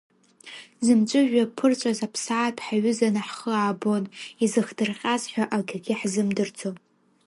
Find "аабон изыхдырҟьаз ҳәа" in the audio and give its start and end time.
3.61-5.43